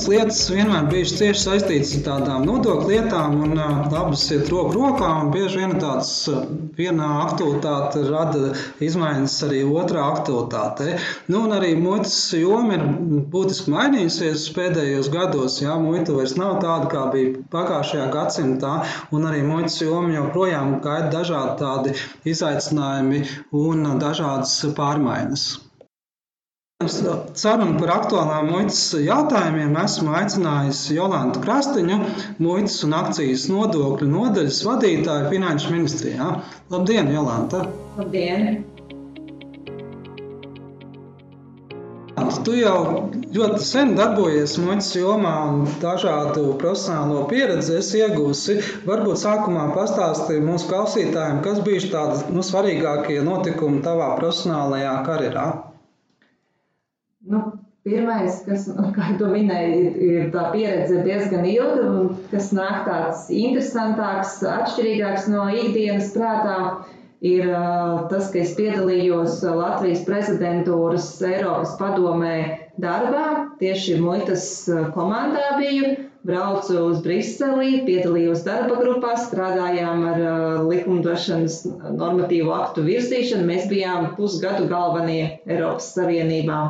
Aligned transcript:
lietas 0.00 0.38
vienmēr 0.50 0.86
bijušas 0.90 1.18
cieši 1.18 1.40
saistītas 1.42 1.90
ar 1.98 2.02
tādām 2.06 2.44
nodokļu 2.48 2.88
lietām, 2.90 3.34
un 3.46 3.60
abas 3.62 4.24
iet 4.34 4.48
roku 4.52 4.74
rokā. 4.76 5.10
Bieži 5.34 5.60
vien 5.60 5.74
tāds 5.82 6.12
viena 6.78 7.08
aktivitāte 7.26 8.04
rada 8.08 8.52
izmaiņas 8.86 9.36
arī 9.48 9.62
otrā 9.82 10.04
aktivitātē. 10.14 10.96
Nu, 11.32 11.42
arī 11.58 11.74
muitas 11.80 12.16
joma 12.36 12.78
ir 12.78 12.84
būtiski 13.34 13.74
mainījusies 13.74 14.46
pēdējos 14.56 15.10
gados. 15.12 15.58
Jā, 15.64 15.76
muita 15.82 16.16
vairs 16.16 16.36
nav 16.40 16.58
tāda, 16.64 16.88
kā 16.92 17.04
bija 17.14 17.42
pagājušajā 17.52 18.06
gadsimtā, 18.16 18.76
un 19.12 19.28
arī 19.30 19.42
muitas 19.46 19.80
joma 19.84 20.14
joprojām 20.16 20.78
gaida 20.84 21.12
dažādi 21.18 21.96
izaicinājumi 22.32 23.26
un 23.64 23.92
dažādas 24.02 24.56
pārmaiņas. 24.78 25.50
Sarunu 26.90 27.78
par 27.80 27.92
aktuālām 27.98 28.50
muitas 28.52 28.80
jautājumiem 28.98 29.76
esmu 29.84 30.14
aicinājis 30.18 30.82
Jolantu 30.96 31.42
Krastiņu, 31.44 31.98
muitas 32.42 32.80
un 32.86 32.96
akcijas 32.98 33.46
nodokļu 33.52 34.10
nodaļas 34.16 34.60
vadītāju 34.68 35.30
Finanšu 35.32 35.72
ministrijā. 35.76 36.28
Labdien, 36.74 37.10
Jolanta! 37.14 37.66
Labdien! 37.98 38.64
Tu 42.46 42.56
jau 42.58 42.78
ļoti 43.34 43.58
sen 43.64 43.92
darbojies 43.98 44.56
muitas 44.58 44.88
jomā 44.98 45.34
un 45.52 45.60
dažādu 45.84 46.42
profesionālo 46.62 47.20
pieredzi 47.30 47.76
esi 47.78 48.00
iegūsi. 48.02 48.56
Varbūt 48.88 49.20
sākumā 49.22 49.68
pastāstīja 49.76 50.42
mūsu 50.48 50.70
klausītājiem, 50.72 51.38
kas 51.46 51.60
bija 51.68 51.90
tādi 51.94 52.34
nu, 52.34 52.42
svarīgākie 52.50 53.20
notikumi 53.28 53.84
tavā 53.86 54.14
profesionālajā 54.18 54.96
karjerā. 55.06 55.46
Nu, 57.22 57.44
Pirmais, 57.82 58.36
kas, 58.46 58.68
kā 58.94 59.08
jau 59.18 59.28
minēju, 59.32 59.78
ir, 59.84 59.94
ir 60.06 60.26
tā 60.30 60.44
pieredze 60.52 61.00
diezgan 61.02 61.46
ilga, 61.50 61.86
kas 62.30 62.52
nāk 62.54 62.84
tāds 62.86 63.24
interesantāks, 63.34 64.36
atšķirīgāks 64.46 65.24
no 65.32 65.48
ikdienas 65.50 66.12
prātā, 66.14 66.58
ir 67.26 67.48
tas, 68.12 68.28
ka 68.30 68.38
es 68.44 68.52
piedalījos 68.54 69.40
Latvijas 69.42 70.04
prezidentūras 70.06 71.08
Eiropas 71.26 71.74
padomē 71.80 72.36
darbā. 72.84 73.24
Tieši 73.58 73.98
muitas 73.98 74.46
komandā 74.94 75.56
biju, 75.58 75.90
braucu 76.22 76.84
uz 76.84 77.02
Briseli, 77.02 77.80
piedalījos 77.88 78.44
darba 78.46 78.78
grupā, 78.78 79.16
strādājām 79.24 80.06
ar 80.12 80.22
likumdošanas 80.70 81.64
normatīvu 81.98 82.54
aktu 82.60 82.86
virzīšanu. 82.86 83.50
Mēs 83.50 83.66
bijām 83.74 84.12
pusgadu 84.14 84.70
galvenie 84.70 85.42
Eiropas 85.50 85.90
Savienībā 85.98 86.62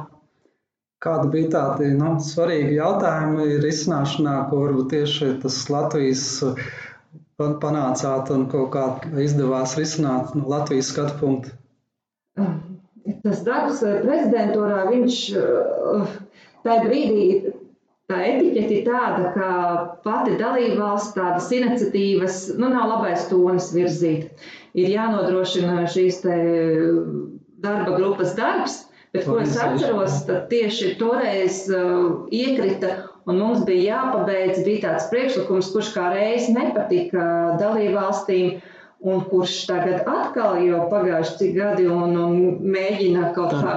kādi 1.02 1.30
bija 1.32 1.50
tādi 1.56 1.90
nu, 1.98 2.14
svarīgi 2.22 2.76
jautājumi 2.78 3.58
risināšanā, 3.64 4.36
ko 4.50 4.62
varbūt 4.66 4.92
tieši 4.94 5.32
tas 5.42 5.58
Latvijas 5.72 6.26
panācāt 7.38 8.30
un 8.34 8.46
kā 8.50 8.84
izdevās 9.24 9.74
risināt 9.78 10.36
no 10.38 10.46
Latvijas 10.52 10.92
skatu 10.92 11.18
punkta? 11.20 11.56
Tas 13.22 13.42
darbs 13.42 13.82
uh, 13.82 13.98
prezidentūrā, 14.04 14.84
viņš 14.92 15.16
uh, 15.34 16.12
tajā 16.62 16.84
brīdī 16.86 17.24
tā 18.10 18.20
etiķete 18.28 18.76
ir 18.76 18.86
tāda, 18.86 19.32
ka 19.34 19.48
pati 20.04 20.36
dalībvalsts 20.38 21.16
tādas 21.16 21.48
iniciatīvas 21.54 22.38
nu, 22.58 22.70
nav 22.70 22.88
labais 22.90 23.26
tonis 23.30 23.70
virzīt. 23.74 24.30
Ir 24.78 24.90
jānodrošina 24.92 25.86
šīs 25.92 26.22
darba 27.62 27.96
grupas 27.96 28.34
darbs, 28.38 28.82
Bet, 29.12 29.26
ko 29.28 29.38
es 29.42 29.56
atceros, 29.60 30.22
tad 30.24 30.46
tieši 30.48 30.94
toreiz 30.96 31.66
uh, 31.68 32.24
iekrita, 32.32 32.94
un 33.28 33.42
mums 33.42 33.66
bija 33.68 33.98
jāpabeidz, 33.98 34.62
bija 34.64 34.86
tāds 34.86 35.10
priekšlikums, 35.10 35.68
kurš 35.74 35.90
kā 35.92 36.06
reiz 36.14 36.48
nepatika 36.48 37.26
dalībvalstīm, 37.60 38.62
un 39.02 39.20
kurš 39.28 39.58
tagad 39.68 40.08
atkal 40.08 40.62
jau 40.64 40.86
pagājuši 40.88 41.36
cik 41.42 41.54
gadi 41.58 41.86
un, 41.90 42.16
un 42.16 42.64
mēģina 42.72 43.34
kaut 43.36 43.52
kā 43.52 43.76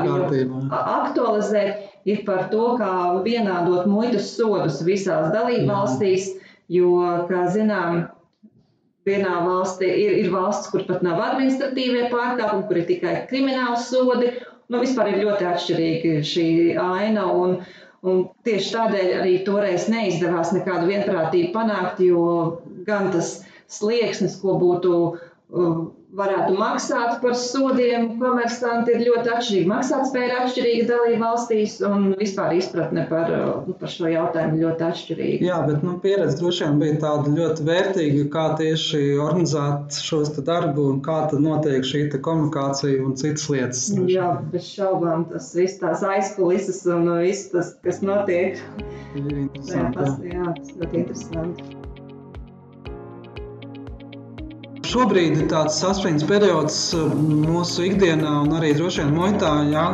aktualizēt, 0.79 1.83
ir 2.07 2.23
par 2.27 2.47
to, 2.53 2.75
kā 2.79 2.91
vienādot 3.25 3.89
muitas 3.89 4.31
sodus 4.37 4.79
visās 4.87 5.33
dalībvalstīs, 5.33 6.31
jo, 6.71 6.95
kā 7.27 7.47
zinām, 7.51 8.05
vienā 9.05 9.35
valstī 9.45 9.89
ir, 10.01 10.15
ir 10.23 10.31
valsts, 10.33 10.71
kur 10.71 10.85
pat 10.87 11.03
nav 11.05 11.19
administratīvie 11.21 12.07
pārkāpumi, 12.13 12.67
kur 12.69 12.79
ir 12.81 12.87
tikai 12.89 13.15
krimināli 13.29 13.81
sodi, 13.83 14.31
nu, 14.69 14.81
vispār 14.81 15.11
ir 15.13 15.23
ļoti 15.23 15.47
atšķirīga 15.51 16.13
šī 16.31 16.47
aina. 16.81 17.25
Un, 17.43 17.57
un 18.05 18.23
tieši 18.47 18.73
tādēļ 18.75 19.11
arī 19.21 19.35
toreiz 19.47 19.87
neizdevās 19.91 20.53
nekādu 20.55 20.89
vienprātību 20.91 21.51
panākt, 21.55 22.01
jo 22.05 22.25
gan 22.87 23.11
tas 23.15 23.37
slieksnis, 23.71 24.37
ko 24.41 24.57
būtu 24.61 24.95
um, 25.01 25.87
varētu 26.15 26.55
maksāt 26.57 27.19
par 27.21 27.35
sodiem, 27.39 28.07
komersanti 28.19 28.93
ir 28.95 29.03
ļoti 29.09 29.31
atšķirīgi. 29.35 29.69
Maksātspēja 29.71 30.27
ir 30.29 30.35
atšķirīga 30.41 30.87
dalība 30.89 31.21
valstīs, 31.25 31.77
un 31.85 32.07
vispār 32.19 32.55
izpratne 32.57 33.05
par, 33.09 33.31
nu, 33.67 33.75
par 33.79 33.91
šo 33.91 34.09
jautājumu 34.11 34.61
ļoti 34.63 34.87
atšķirīga. 34.89 35.47
Jā, 35.47 35.59
bet 35.67 35.85
nu, 35.85 35.97
pieredze 36.03 36.39
droši 36.39 36.65
vien 36.65 36.81
bija 36.81 36.99
tāda 37.03 37.33
ļoti 37.35 37.67
vērtīga, 37.69 38.25
kā 38.33 38.45
tieši 38.61 39.03
organizēt 39.21 39.99
šos 40.05 40.33
darbu 40.45 40.89
un 40.93 41.01
kā 41.05 41.21
tad 41.31 41.43
notiek 41.43 41.85
šī 41.87 42.05
komunikācija 42.15 43.03
un 43.05 43.15
citas 43.19 43.47
lietas. 43.51 43.85
Jā, 44.09 44.29
bez 44.51 44.69
šaubām 44.75 45.27
tas 45.31 45.51
viss 45.57 45.81
tās 45.81 46.03
aizkulises 46.05 46.83
un 46.91 47.09
viss 47.23 47.49
tas, 47.53 47.75
kas 47.85 48.03
notiek. 48.05 48.61
Ir 49.15 49.33
interesanti. 49.47 50.31
Jā, 50.31 50.37
jā 50.39 50.55
tas 50.59 50.77
ļoti 50.79 51.03
interesanti. 51.03 51.84
Šobrīd 54.95 55.33
ir 55.35 55.47
tāds 55.51 55.75
saspringts 55.81 56.23
periods 56.23 56.75
uh, 56.95 57.09
mūsu 57.19 57.83
ikdienā, 57.83 58.29
un 58.45 58.53
arī 58.55 58.69
droši 58.77 59.01
vien 59.01 59.09
muitā, 59.11 59.49
ja 59.67 59.89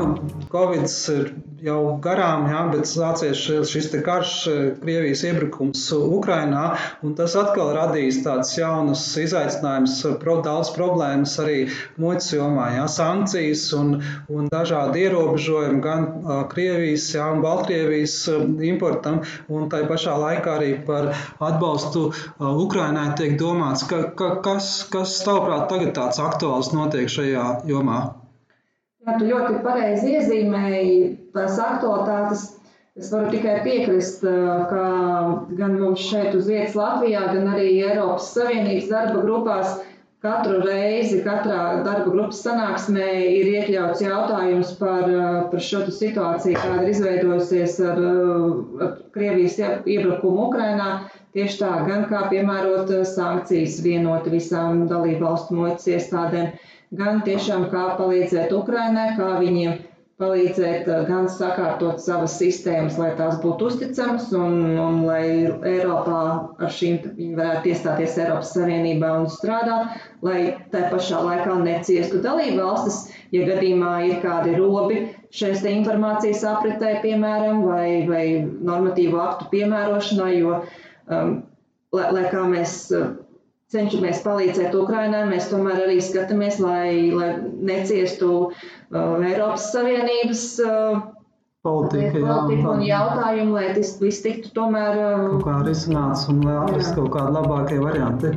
Covid 0.51 0.85
ir 1.16 1.31
jau 1.66 1.79
garām, 2.03 2.47
jā, 2.49 2.61
bet 2.73 2.89
sācies 2.89 3.41
šis 3.69 3.89
karš, 4.05 4.33
Krievijas 4.81 5.23
iebrukums 5.27 5.83
Ukrainā, 5.95 6.63
un 7.05 7.16
tas 7.17 7.35
atkal 7.39 7.73
radīs 7.77 8.22
tādas 8.25 8.53
jaunas 8.57 9.03
izaicinājumus, 9.22 9.97
pro, 10.22 10.39
daudz 10.45 10.72
problēmas 10.75 11.38
arī 11.44 11.57
muitas 12.01 12.31
jomā, 12.33 12.72
jā, 12.77 12.88
sankcijas 12.91 13.67
un, 13.78 13.93
un 14.31 14.49
dažādi 14.53 15.05
ierobežojumi 15.05 15.81
gan 15.85 16.08
Krievijas, 16.53 17.09
jā, 17.16 17.28
un 17.35 17.43
Baltkrievijas 17.46 18.17
importam, 18.72 19.22
un 19.52 19.69
tai 19.72 19.84
pašā 19.90 20.17
laikā 20.25 20.58
arī 20.58 20.72
par 20.87 21.11
atbalstu 21.40 22.09
Ukrainai 22.40 23.11
tiek 23.19 23.37
domāts, 23.41 23.85
ka, 23.90 24.03
ka, 24.17 24.34
kas, 24.46 24.73
kas 24.91 25.19
tavuprāt 25.28 25.69
tagad 25.72 25.96
tāds 25.97 26.22
aktuāls 26.23 26.73
notiek 26.75 27.11
šajā 27.11 27.47
jomā? 27.69 28.02
Jā, 29.02 29.16
tu 29.17 29.25
ļoti 29.25 29.63
pareizi 29.66 30.11
iezīmēji 30.13 30.91
tās 31.35 31.59
aktualitātes. 31.59 32.49
Es 32.99 33.07
varu 33.13 33.29
tikai 33.31 33.61
piekrist, 33.63 34.25
ka 34.72 34.81
gan 35.59 35.78
mums 35.79 36.01
šeit 36.03 36.35
uz 36.35 36.49
vietas 36.51 36.75
Latvijā, 36.75 37.22
gan 37.31 37.47
arī 37.53 37.69
Eiropas 37.87 38.33
Savienības 38.35 38.89
darba 38.91 39.22
grupās 39.23 39.78
katru 40.22 40.59
reizi, 40.61 41.22
katrā 41.25 41.61
darba 41.85 42.11
grupas 42.13 42.41
sanāksmē 42.45 43.05
ir 43.39 43.47
iekļauts 43.55 44.03
jautājums 44.05 44.73
par, 44.81 45.07
par 45.53 45.63
šo 45.67 45.79
situāciju, 45.87 46.59
kāda 46.61 46.83
ir 46.83 46.91
izveidojusies 46.91 47.79
ar, 47.89 48.01
ar 48.85 48.91
Krievijas 49.16 49.57
iebrukumu 49.63 50.45
Ukrainā. 50.49 50.89
Tieši 51.34 51.61
tā, 51.63 51.72
gan 51.87 52.05
kā 52.11 52.25
piemērot 52.29 52.91
sankcijas 53.07 53.79
vienot 53.85 54.27
visām 54.29 54.84
dalību 54.91 55.23
valstu 55.25 55.57
muitas 55.57 55.87
iestādēm, 55.95 56.51
gan 57.01 57.23
tiešām 57.25 57.69
kā 57.72 57.87
palīdzēt 57.97 58.51
Ukrainai, 58.53 59.13
kā 59.17 59.31
viņiem 59.39 59.79
palīdzēt 60.22 60.88
gan 61.08 61.28
sakārtot 61.32 62.02
savas 62.03 62.35
sistēmas, 62.40 62.97
lai 63.02 63.09
tās 63.18 63.40
būtu 63.44 63.72
uzticamas 63.72 64.29
un, 64.38 64.59
un 64.79 65.00
lai 65.08 65.23
Eiropā 65.72 66.20
ar 66.62 66.73
šīm 66.78 67.00
viņi 67.18 67.38
varētu 67.40 67.72
iestāties 67.73 68.20
Eiropas 68.22 68.53
Savienībā 68.56 69.12
un 69.20 69.28
strādāt, 69.34 69.97
lai 70.26 70.40
tā 70.73 70.85
pašā 70.94 71.23
laikā 71.26 71.58
neciestu 71.64 72.22
dalību 72.23 72.59
valstis, 72.62 73.02
ja 73.34 73.47
gadījumā 73.50 73.96
ir 74.09 74.22
kādi 74.23 74.56
robi 74.59 75.02
šeit 75.34 75.66
informācijas 75.72 76.46
apritē, 76.53 76.97
piemēram, 77.03 77.66
vai, 77.66 78.06
vai 78.08 78.26
normatīvu 78.44 79.20
aktu 79.23 79.50
piemērošanai, 79.56 80.32
jo, 80.38 80.62
um, 81.09 81.35
lai, 81.96 82.08
lai 82.18 82.26
kā 82.34 82.46
mēs 82.52 82.79
cenšamies 83.72 84.22
palīdzēt 84.26 84.76
Ukrainai, 84.78 85.23
mēs 85.32 85.50
tomēr 85.52 85.85
arī 85.85 85.97
skatāmies, 86.03 86.59
lai, 86.64 87.09
lai 87.16 87.32
neciestu 87.72 88.32
uh, 88.52 89.26
Eiropas 89.26 89.70
Savienības 89.73 90.46
uh, 90.66 91.02
politika, 91.66 92.20
politika 92.20 92.76
un 92.76 92.85
jautājumu, 92.88 93.58
lai 93.59 93.70
tas 93.78 93.96
viss 94.02 94.23
tiktu 94.26 94.53
tomēr 94.58 95.03
uh, 95.03 95.28
kaut 95.35 95.46
kā 95.50 95.59
risināts 95.70 96.28
un 96.32 96.44
lai 96.47 96.58
atrastu 96.66 97.00
kaut 97.03 97.16
kādu 97.18 97.38
labākie 97.40 97.79
varianti. 97.84 98.35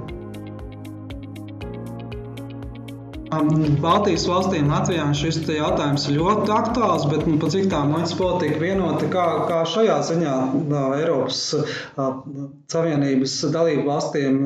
Baltijas 3.83 4.25
valstīm 4.29 4.69
Latvijā 4.73 5.05
šis 5.17 5.41
jautājums 5.51 6.07
ir 6.09 6.19
ļoti 6.19 6.53
aktuāls, 6.55 7.07
bet 7.11 7.25
nu, 7.29 7.39
cik 7.41 7.69
tā 7.73 7.81
muitas 7.89 8.15
politika 8.19 8.61
vienota, 8.63 9.09
kā, 9.13 9.25
kā 9.49 9.63
šajā 9.69 9.97
ziņā 10.11 10.35
Eiropas 10.99 11.41
Savienības 12.75 13.39
dalību 13.55 13.87
valstīm 13.89 14.43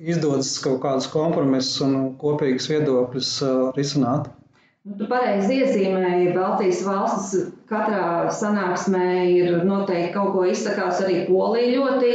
izdodas 0.00 0.54
kaut 0.64 0.82
kādus 0.84 1.10
kompromisus 1.12 1.84
un 1.86 1.96
kopīgus 2.20 2.70
viedokļus 2.72 3.32
risināt? 3.78 4.32
Nu, 4.86 4.94
tu 5.00 5.06
pareizi 5.10 5.62
iezīmēji, 5.64 6.34
Baltijas 6.36 6.84
valstis 6.86 7.48
katrā 7.70 8.28
sanāksmē 8.30 9.06
ir 9.34 9.64
noteikti 9.66 10.12
kaut 10.14 10.30
ko 10.36 10.44
izsakās. 10.46 11.00
Arī 11.02 11.24
Polija 11.26 11.80
ļoti 11.80 12.12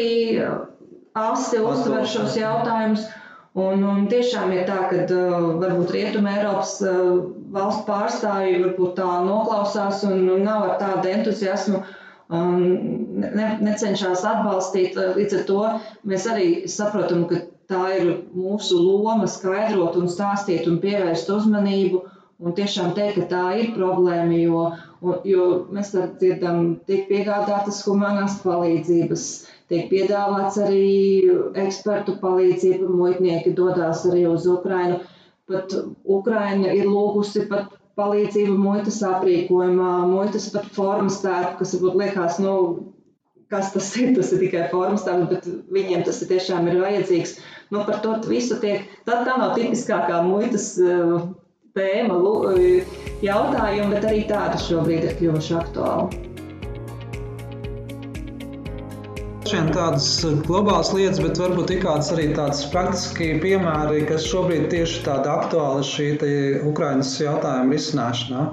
asi 1.20 1.60
uztver 1.60 2.08
šos 2.08 2.38
jautājumus. 2.40 3.10
Un, 3.60 3.82
un 3.84 4.06
tiešām 4.08 4.54
ir 4.56 4.62
tā, 4.68 4.76
ka 4.88 5.00
uh, 5.12 5.48
varbūt 5.60 5.90
Rietumē 5.92 6.38
Eiropas 6.40 6.78
uh, 6.88 7.18
valstu 7.52 7.82
pārstāvji 7.90 8.62
varbūt 8.64 8.94
tā 9.00 9.08
noklausās 9.26 10.06
un, 10.08 10.22
nav 10.46 10.68
ar 10.70 10.78
tādu 10.80 11.10
entuziasmu 11.12 11.82
um, 11.82 12.62
ne, 13.26 13.50
necenšas 13.68 14.24
atbalstīt. 14.30 14.96
Līdz 15.18 15.36
ar 15.42 15.44
to 15.50 15.60
mēs 16.14 16.30
arī 16.32 16.48
saprotam, 16.78 17.26
ka 17.28 17.42
tā 17.74 17.82
ir 17.98 18.14
mūsu 18.40 18.80
loma 18.86 19.28
skaidrot 19.28 20.00
un 20.00 20.08
stāstīt 20.16 20.72
un 20.72 20.80
pievērst 20.86 21.34
uzmanību. 21.36 22.06
Un 22.42 22.56
tiešām 22.58 22.96
teikt, 22.98 23.20
ka 23.20 23.26
tā 23.36 23.42
ir 23.62 23.74
problēma, 23.76 24.34
jo, 24.42 24.62
jo 25.30 25.44
mēs 25.76 25.92
dzirdam, 25.94 26.72
tiek 26.88 27.04
piegādātas 27.12 27.84
humanās 27.86 28.40
palīdzības 28.48 29.26
Tiek 29.72 29.88
piedāvāts 29.88 30.58
arī 30.60 30.86
ekspertu 31.64 32.18
palīdzība, 32.20 32.90
muitnieki 32.92 33.54
dodas 33.56 34.04
arī 34.10 34.26
uz 34.28 34.48
Ukrajinu. 34.52 34.98
Pat 35.48 35.72
Ukraina 36.04 36.74
ir 36.76 36.90
lūgusi 36.92 37.46
pat 37.48 37.72
palīdzību 38.00 38.58
muitas 38.60 39.00
aprīkojumā, 39.08 39.92
muitas 40.12 40.50
pat 40.52 40.68
formas 40.76 41.22
tērpu, 41.24 41.62
kas 41.62 41.76
varbūt 41.78 42.00
liekas, 42.02 42.40
nu, 42.44 42.56
kas 43.52 43.72
tas 43.76 43.92
ir. 44.00 44.12
Tas 44.18 44.32
ir 44.36 44.44
tikai 44.46 44.68
formas 44.74 45.06
tērps, 45.08 45.30
bet 45.32 45.48
viņiem 45.78 46.04
tas 46.08 46.24
tiešām 46.32 46.68
ir 46.72 46.82
vajadzīgs. 46.84 47.38
Nu, 47.72 47.86
par 47.88 48.02
to 48.04 48.18
visu 48.28 48.60
tiek. 48.64 48.90
Tā, 49.08 49.22
tā 49.28 49.38
nav 49.40 49.56
tipiskākā 49.60 50.20
muitas 50.28 50.74
uh, 50.84 51.30
tēma, 51.78 52.20
jautājuma, 53.24 53.94
bet 53.96 54.12
arī 54.12 54.26
tāda 54.32 54.60
šobrīd 54.60 55.08
ir 55.08 55.18
kļuvuši 55.22 55.58
aktuāla. 55.62 56.31
Vien 59.56 59.70
tādas 59.76 60.08
eh, 60.28 60.36
globālas 60.48 60.92
lietas, 60.96 61.20
bet 61.24 61.40
varbūt 61.42 61.74
ir 61.76 61.82
kāds 61.84 62.12
arī 62.14 62.30
tāds 62.38 62.64
praktiski 62.72 63.34
piemēri, 63.44 64.06
kas 64.10 64.28
šobrīd 64.30 64.70
tieši 64.72 65.04
tāda 65.08 65.38
aktuāla 65.42 65.84
šī 65.86 66.12
Ukrainas 66.70 67.14
jautājuma 67.22 67.76
risināšanā. 67.76 68.46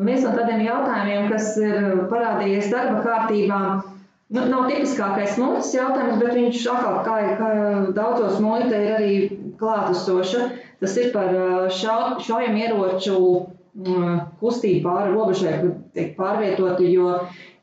Viens 0.00 0.24
no 0.24 0.32
tādiem 0.36 0.64
jautājumiem, 0.64 1.30
kas 1.32 1.52
ir 1.58 2.02
parādījies 2.10 2.70
darba 2.72 3.00
kārtībā, 3.06 3.60
nu, 4.36 4.44
nav 4.52 4.68
tipiskākais 4.70 5.38
muitas 5.40 5.72
jautājums, 5.74 6.20
bet 6.22 6.36
viņš 6.38 6.66
atkal, 6.74 7.00
kā, 7.06 7.16
kā 7.40 7.52
daudzos 7.96 8.38
muita, 8.42 8.74
ir 8.76 8.96
arī 8.98 9.14
klātesoša. 9.60 10.50
Tas 10.80 10.94
ir 10.96 11.10
par 11.14 11.34
eh, 11.36 11.70
šaujamieroču 12.26 13.16
mm, 13.76 14.18
kustību 14.40 14.82
pāri 14.86 15.14
robežai, 15.14 15.54
kur 15.60 15.72
tiek 15.96 16.12
pārvietoti, 16.18 16.90
jo 16.94 17.14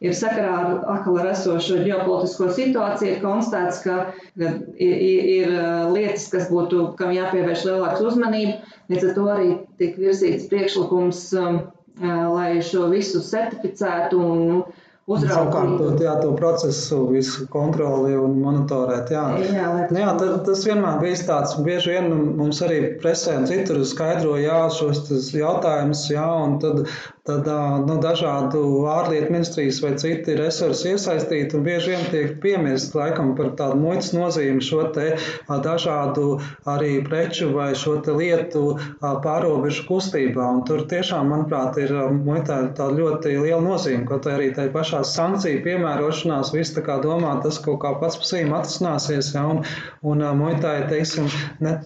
ir 0.03 0.15
sakarā 0.17 0.53
ar 0.57 0.73
atkal 0.95 1.19
ar 1.21 1.31
esošo 1.33 1.79
ģeopolitisko 1.83 2.49
situāciju 2.57 3.15
ir 3.15 3.21
konstatēts, 3.23 3.81
ka 3.85 3.97
ir, 4.37 4.95
ir 5.37 5.53
lietas, 5.93 6.27
kas 6.33 6.49
būtu, 6.53 6.91
kam 6.99 7.13
jāpievērš 7.15 7.65
lielāks 7.69 8.03
uzmanība. 8.11 8.59
Līdz 8.91 9.09
ar 9.09 9.15
to 9.17 9.27
arī 9.33 9.49
tiek 9.81 9.97
virzīts 9.99 10.49
priekšlikums, 10.51 11.23
lai 12.01 12.49
šo 12.61 12.89
visu 12.93 13.23
certificētu 13.25 14.19
un 14.21 14.43
nu, 14.51 14.59
Sakārtot 15.07 16.01
jā, 16.03 16.17
to 16.19 16.33
procesu, 16.35 16.97
visu 17.07 17.45
kontroli 17.47 18.17
un 18.19 18.33
monitorēt. 18.43 19.13
Jā, 19.15 19.21
jā, 19.39 19.67
nu, 19.87 20.01
jā 20.01 20.09
tas 20.43 20.65
vienmēr 20.67 20.97
bija 20.99 21.21
tāds. 21.29 21.53
Bieži 21.63 21.93
vien 21.93 22.11
mums 22.35 22.59
arī 22.65 22.81
presē 22.99 23.37
un 23.39 23.47
citur 23.47 23.79
skaidroja 23.87 24.65
šos 24.75 25.05
jautājumus, 25.31 26.03
jā, 26.11 26.27
un 26.43 26.57
tad 26.59 26.83
tad 27.27 27.47
nu, 27.87 27.97
dažādu 28.03 28.61
ārlietu 28.89 29.33
ministrijas 29.33 29.81
vai 29.83 29.93
citi 29.99 30.35
resursi 30.39 30.93
iesaistīti 30.93 31.57
un 31.57 31.65
bieži 31.67 31.93
vien 31.93 32.05
tiek 32.13 32.37
piemirst 32.43 32.95
laikam 32.97 33.33
par 33.37 33.51
tādu 33.59 33.79
muitas 33.81 34.13
nozīmi 34.15 34.63
šo 34.63 34.87
te 34.95 35.09
dažādu 35.67 36.37
arī 36.69 36.93
preču 37.07 37.51
vai 37.55 37.69
šo 37.75 37.97
te 38.05 38.15
lietu 38.15 38.63
pārobežu 39.01 39.85
kustībā. 39.89 40.47
Un 40.57 40.63
tur 40.67 40.85
tiešām, 40.89 41.31
manuprāt, 41.33 41.77
ir 41.83 41.93
muitā 42.15 42.59
tāda 42.77 42.95
ļoti 43.01 43.35
liela 43.35 43.61
nozīme, 43.63 44.05
kaut 44.09 44.29
arī 44.31 44.49
tai 44.55 44.69
pašā 44.73 45.03
sankciju 45.07 45.63
piemērošanās 45.67 46.53
viss 46.55 46.75
tā 46.75 46.83
kā 46.87 46.99
domā, 47.03 47.37
tas 47.43 47.59
kaut 47.63 47.81
kā 47.83 47.93
pats 48.01 48.19
par 48.21 48.31
sevi 48.31 48.51
atrisināsies, 48.57 49.33
ja, 49.35 49.45
un, 49.51 49.63
un 50.07 50.25
muitai, 50.39 50.79
teiksim, 50.91 51.29
ne, 51.63 51.77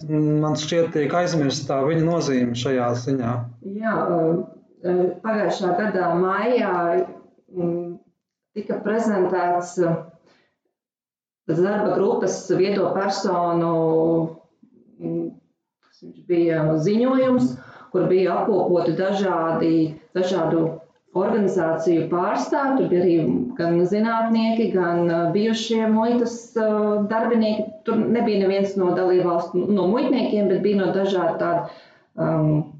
man 0.42 0.58
šķiet 0.58 0.92
tiek 0.96 1.14
aizmirstā 1.22 1.82
viņa 1.88 2.08
nozīme 2.08 2.58
šajā 2.58 2.90
ziņā. 3.04 3.36
Jā, 3.82 3.96
pagājušā 4.82 5.74
gada 5.78 6.12
maijā 6.18 6.72
mm, 7.54 7.98
tika 8.56 8.78
prezentēts 8.84 9.76
darba 11.46 11.94
grupas 11.94 12.50
viedo 12.56 12.90
personu 12.94 13.72
mm, 14.98 15.28
bija 16.28 16.64
ziņojums, 16.82 17.52
kur 17.92 18.08
bija 18.10 18.38
apkopoti 18.40 18.94
dažādi, 18.98 19.74
dažādu 20.16 20.64
organizāciju 21.18 22.06
pārstāvji. 22.10 22.78
Tur 22.78 22.88
bija 22.90 23.02
arī 23.04 23.16
gan 23.58 23.80
zinātnieki, 23.86 24.70
gan 24.72 25.12
bijušie 25.34 25.86
muitas 25.92 26.38
darbinieki. 26.56 27.68
Tur 27.86 28.00
nebija 28.00 28.42
neviens 28.46 28.76
no 28.80 28.94
dalībvalstu 28.96 29.66
no 29.68 29.86
muitniekiem, 29.92 30.48
bet 30.48 30.62
bija 30.64 30.80
no 30.80 30.92
dažādu 30.96 31.38
tādu 31.42 31.68
um, 32.16 32.71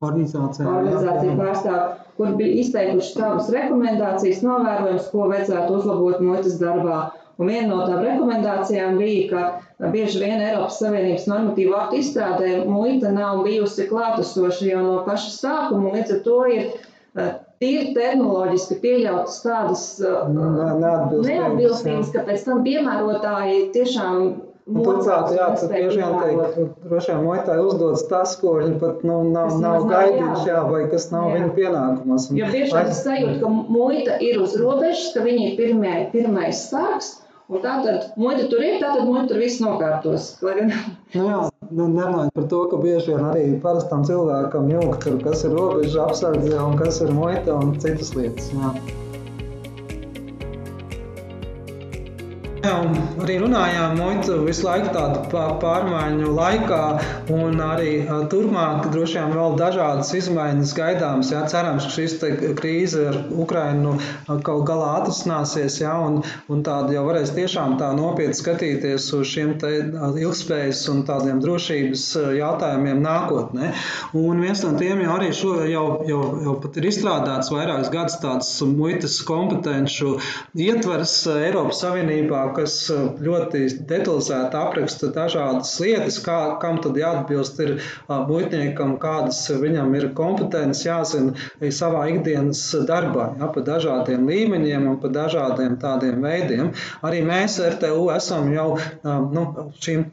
organizācija, 0.00 0.64
organizācija 0.64 1.32
pārstāv, 1.36 1.80
kur 2.16 2.36
bija 2.38 2.60
izteikuši 2.62 3.10
savas 3.12 3.50
rekomendācijas, 3.52 4.38
novērojums, 4.46 5.08
ko 5.12 5.26
vajadzētu 5.32 5.74
uzlabot 5.76 6.22
muitas 6.24 6.56
darbā. 6.60 7.00
Un 7.40 7.48
viena 7.48 7.68
no 7.70 7.84
tām 7.88 8.00
rekomendācijām 8.04 8.96
bija, 9.00 9.42
ka 9.80 9.90
bieži 9.92 10.20
vien 10.20 10.40
Eiropas 10.44 10.80
Savienības 10.80 11.28
normatīvu 11.28 11.76
aktu 11.76 12.00
izstrādē 12.00 12.50
muita 12.68 13.12
nav 13.12 13.42
bijusi 13.46 13.86
klātesoša 13.88 14.68
jau 14.68 14.82
no 14.84 14.98
paša 15.06 15.30
sākuma, 15.36 15.92
līdz 15.94 16.16
ar 16.16 16.20
to 16.26 16.40
ir 16.52 16.66
eh, 16.66 17.30
tīri 17.60 17.94
tehnoloģiski 17.96 18.76
pieļautas 18.84 19.40
tādas 19.44 19.86
eh, 20.04 20.20
neatbilstības, 21.28 22.12
ka 22.16 22.24
pēc 22.28 22.44
tam 22.48 22.64
piemērotāji 22.68 23.66
tiešām 23.76 24.28
Turklāt, 24.70 25.32
jā, 25.34 25.46
tas 25.56 25.70
bieži 25.70 25.98
vien 25.98 26.12
tiek, 26.20 26.68
droši 26.84 27.10
vien 27.10 27.24
muitai 27.24 27.56
uzdodas 27.62 28.04
tas, 28.10 28.36
ko 28.38 28.54
viņi 28.60 28.76
pat 28.82 29.00
nu, 29.06 29.16
nav, 29.34 29.56
nav 29.62 29.86
gaidījuši, 29.90 30.46
jā, 30.46 30.60
vai 30.68 30.84
kas 30.92 31.08
nav 31.10 31.26
jā. 31.30 31.38
viņu 31.38 31.50
pienākumos. 31.56 32.28
Jo 32.38 32.50
bieži 32.52 32.76
vien 32.76 32.90
tas 32.92 33.02
sajūt, 33.06 33.40
ka 33.42 33.50
muita 33.50 34.20
ir 34.22 34.38
uz 34.44 34.54
robežas, 34.60 35.10
ka 35.16 35.24
viņi 35.26 35.50
pirmie, 35.58 35.96
pirmais 36.14 36.62
sāks, 36.70 37.16
un 37.50 37.64
tātad 37.64 38.12
muita 38.20 38.46
tur 38.52 38.62
ir, 38.62 38.78
tātad 38.82 39.08
muita 39.08 39.26
tur 39.32 39.42
viss 39.42 39.62
nokārtos. 39.64 40.30
Nu 40.44 41.26
jā, 41.26 41.42
nu, 41.70 41.90
nerunājot 41.90 42.34
par 42.38 42.48
to, 42.54 42.64
ka 42.70 42.80
bieži 42.86 43.14
vien 43.14 43.26
arī 43.32 43.44
parastam 43.64 44.06
cilvēkam 44.06 44.70
jūg 44.70 44.98
tur, 45.02 45.20
kas 45.26 45.46
ir 45.48 45.58
robeža 45.58 46.06
apsardze 46.06 46.58
un 46.62 46.78
kas 46.78 47.02
ir 47.02 47.14
muita 47.16 47.58
un 47.58 47.74
citas 47.82 48.14
lietas. 48.14 48.52
Jā. 48.54 48.74
Jā, 52.60 52.74
arī 53.22 53.38
runājām, 53.42 53.96
muita 53.98 54.38
visu 54.44 54.66
laiku 54.66 54.92
tāda 54.94 55.22
pārmaiņu 55.62 56.32
laikā, 56.36 56.82
un 57.34 57.60
arī 57.64 57.92
turpmāk 58.32 58.90
droši 58.94 59.18
vien 59.20 59.34
vēl 59.36 59.56
dažādas 59.60 60.12
izmaiņas 60.18 60.74
gaidāmas. 60.78 61.32
Jā, 61.34 61.44
cerams, 61.50 61.88
ka 61.88 61.94
šis 61.96 62.16
krīze 62.60 63.06
ar 63.10 63.18
Ukrainu 63.30 63.96
kaut 64.46 64.64
galā 64.68 64.92
atrisināsies, 65.00 65.80
jā, 65.82 65.92
un, 66.06 66.20
un 66.50 66.64
tāda 66.66 66.94
jau 66.96 67.04
varēs 67.08 67.34
tiešām 67.36 67.76
tā 67.80 67.92
nopietni 67.98 68.36
skatīties 68.38 69.10
uz 69.18 69.28
šiem 69.30 69.56
ilgspējas 69.60 70.82
un 70.92 71.04
tādiem 71.08 71.40
drošības 71.42 72.06
jautājumiem 72.38 73.02
nākotnē. 73.04 73.72
Un 74.18 74.42
viens 74.42 74.64
no 74.64 74.74
tiem 74.80 75.02
jau 75.04 75.16
arī 75.16 75.30
šo, 75.36 75.54
jau, 75.70 75.86
jau, 76.08 76.22
jau 76.44 76.56
pat 76.62 76.78
ir 76.80 76.88
izstrādāts 76.90 77.52
vairākus 77.52 77.92
gadus 77.92 78.18
tāds 78.22 78.50
muitas 78.66 79.18
kompetenču 79.26 80.16
ietvers 80.58 81.14
Eiropas 81.32 81.82
Savienībā, 81.84 82.42
kas 82.56 82.79
ļoti 82.88 83.62
detalizēti 83.88 84.58
apraksta 84.58 85.10
dažādas 85.14 85.72
lietas, 85.82 86.20
kā, 86.24 86.38
kam 86.62 86.80
tad 86.84 86.98
jāatbilst 86.98 87.60
ir 87.64 87.74
muitniekam, 88.08 88.96
kādas 89.02 89.42
viņam 89.60 89.94
ir 89.98 90.08
kompetences 90.16 90.84
jāzina 90.86 91.70
savā 91.74 92.06
ikdienas 92.12 92.62
darbā, 92.88 93.30
ja, 93.40 93.50
pa 93.52 93.62
dažādiem 93.66 94.26
līmeņiem 94.28 94.88
un 94.90 94.98
pa 95.02 95.10
dažādiem 95.12 95.76
tādiem 95.82 96.22
veidiem. 96.24 96.72
Arī 97.06 97.22
mēs 97.26 97.58
RTU 97.62 98.08
esam 98.14 98.50
jau 98.54 98.68
nu, 99.04 99.44
šīm 99.82 100.06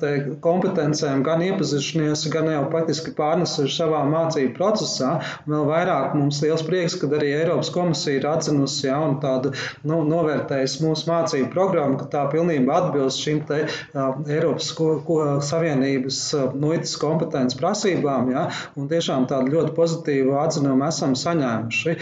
kompetencēm 0.44 1.24
gan 1.26 1.44
iepazišanies, 1.48 2.28
gan 2.34 2.50
jau 2.52 2.66
praktiski 2.72 3.14
pārnesuši 3.18 3.78
savā 3.82 4.04
mācību 4.10 4.54
procesā. 4.58 5.18
Vēl 5.48 5.68
vairāk 5.70 6.16
mums 6.18 6.42
liels 6.44 6.66
prieks, 6.68 6.98
ka 7.00 7.10
arī 7.18 7.34
Eiropas 7.40 7.72
komisija 7.74 8.20
ir 8.20 8.30
atzinusi 8.30 8.88
ja, 8.90 9.00
un 9.04 9.18
tādu 9.24 9.54
nu, 9.88 10.02
novērtējusi 10.08 10.84
mūsu 10.86 11.10
mācību 11.10 11.52
programmu, 11.54 12.00
ka 12.02 12.10
tā 12.14 12.26
pilnībā 12.32 12.57
atbilst 12.74 13.22
šīm 13.22 13.44
te, 13.50 13.60
uh, 13.68 14.18
Eiropas 14.26 14.72
ko, 14.78 14.88
ko, 15.06 15.20
Savienības 15.46 16.22
uh, 16.38 16.48
muitas 16.58 16.96
kompetences 17.02 17.60
prasībām. 17.60 18.32
Ja, 18.34 18.48
tiešām 18.78 19.30
tādu 19.30 19.54
ļoti 19.54 19.76
pozitīvu 19.78 20.36
atzinumu 20.42 20.88
esam 20.88 21.14
saņēmuši. 21.20 21.96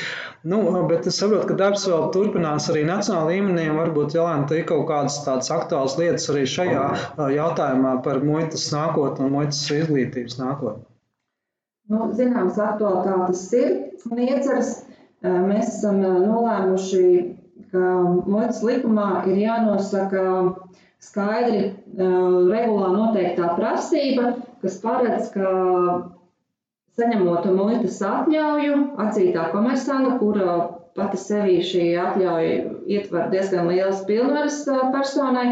Nu, 0.48 0.62
bet 0.90 1.10
es 1.10 1.20
saprotu, 1.20 1.50
ka 1.52 1.60
darbs 1.60 1.86
vēl 1.90 2.10
turpinās 2.16 2.70
arī 2.72 2.86
nacionālā 2.88 3.36
līmenī. 3.36 3.68
Varbūt 3.76 4.16
Jālēna 4.18 4.48
ir 4.56 4.68
kaut 4.70 4.88
kādas 4.90 5.20
tādas 5.26 5.52
aktuālas 5.54 5.98
lietas 6.00 6.30
arī 6.34 6.46
šajā 6.50 6.88
jautājumā 7.36 7.96
par 8.06 8.22
muitas 8.24 8.68
nākotni 8.74 9.28
un 9.28 9.34
muitas 9.40 9.64
izglītības 9.74 10.38
nākotni. 10.42 10.86
Nu, 11.92 12.08
zināmas 12.18 12.58
aktualitātes 12.62 13.46
ir 13.54 13.74
un 14.10 14.22
ieceras. 14.26 14.72
Mēs 15.26 15.70
esam 15.80 16.02
nolēmuši, 16.02 17.04
ka 17.76 17.92
muitas 18.32 18.62
likumā 18.64 19.10
ir 19.28 19.40
jānosaka 19.44 20.24
skaidri 21.04 21.74
regulā 22.00 22.92
noteiktā 22.96 23.52
prasība, 23.60 24.36
kas 24.64 24.78
paredz, 24.84 25.28
ka 25.36 25.50
saņemot 26.96 27.50
muitas 27.58 28.00
atļauju, 28.08 28.78
atzītā 29.06 29.50
komersanta, 29.52 30.16
kura 30.22 30.56
pati 30.96 31.20
sevī 31.20 31.58
šī 31.68 31.90
atļauja 32.00 32.54
ietver 32.98 33.28
diezgan 33.34 33.68
lielas 33.68 34.06
pilnvaras 34.08 34.62
personai 34.94 35.48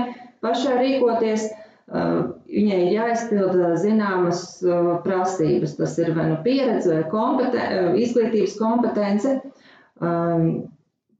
pašai 0.46 0.78
rīkoties, 0.80 1.50
viņai 1.94 2.78
ir 2.86 2.94
jāizpilda 2.96 3.74
zināmas 3.84 4.46
prasības. 5.04 5.76
Tas 5.80 5.98
ir 6.00 6.14
vai 6.16 6.30
nu 6.32 6.38
pieredze, 6.46 6.96
vai 6.96 7.04
kompeten 7.12 8.00
izglītības 8.00 8.56
kompetence. 8.62 9.36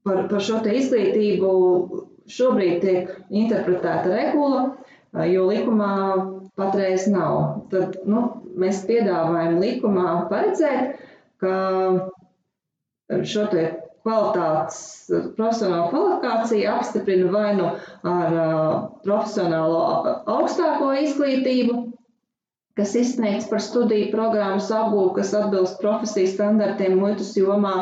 Par, 0.04 0.18
par 0.28 0.42
šo 0.44 0.58
izglītību 0.68 1.50
šobrīd 2.38 2.80
tiek 2.84 3.12
interpretēta 3.42 4.10
regula, 4.12 4.64
jo 5.30 5.46
likumā 5.48 5.92
patreiz 6.60 7.06
nav. 7.12 7.38
Tad, 7.72 7.96
nu, 8.08 8.24
mēs 8.64 8.82
piedāvājam 8.88 9.56
likumā 9.62 10.08
paredzēt, 10.32 11.00
ka 11.42 11.54
šo 13.32 13.46
kvalitātes, 14.04 14.78
profesionālo 15.38 15.88
kvalifikāciju 15.92 16.68
apstiprina 16.74 17.30
vai 17.32 17.50
nu 17.56 17.70
ar 18.10 18.34
profesionālo 19.06 19.78
augstāko 20.34 20.90
izglītību, 21.06 21.78
kas 22.78 22.92
izsniegts 23.00 23.48
par 23.52 23.62
studiju 23.64 24.10
programmas 24.12 24.68
apgūvu, 24.74 25.14
kas 25.18 25.32
atbilst 25.40 25.80
profesijas 25.80 26.34
standartiem 26.36 26.98
muitas 27.00 27.32
jomā, 27.38 27.74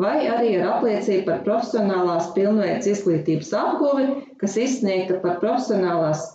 vai 0.00 0.26
arī 0.28 0.54
ar 0.58 0.76
apliecību 0.76 1.26
par 1.28 1.42
profesionālās 1.46 2.30
pilnveids 2.36 2.88
izglītības 2.94 3.52
apguvi, 3.56 4.06
kas 4.40 4.56
izsniegta 4.60 5.20
par 5.24 5.40
profesionālās 5.42 6.30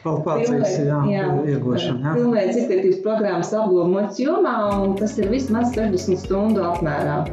Kvalifikācijas 0.00 0.76
jā, 0.86 0.98
jā. 1.10 1.24
Pilnveids 2.14 2.60
izglītības 2.62 3.00
programmas 3.04 3.50
apguva 3.52 3.88
muitas 3.90 4.20
jomā, 4.22 4.54
un 4.84 4.94
tas 5.00 5.18
ir 5.18 5.28
vismaz 5.32 5.74
60 5.74 6.22
stundu 6.22 6.62
apmērā. 6.64 7.24